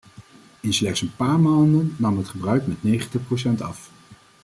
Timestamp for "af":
3.61-3.91